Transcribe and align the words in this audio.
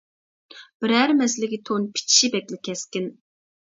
بىرەر 0.85 1.13
مەسىلىگە 1.21 1.61
تون 1.71 1.85
پىچىشى 1.99 2.31
بەكلا 2.37 2.61
كەسكىن. 2.69 3.11